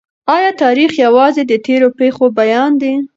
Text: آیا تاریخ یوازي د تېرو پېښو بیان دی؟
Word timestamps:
آیا 0.35 0.51
تاریخ 0.63 0.91
یوازي 1.05 1.43
د 1.47 1.53
تېرو 1.65 1.89
پېښو 1.99 2.25
بیان 2.39 2.71
دی؟ 2.81 2.93